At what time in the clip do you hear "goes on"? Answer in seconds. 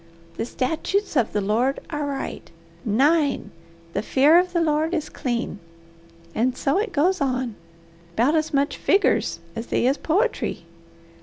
6.91-7.53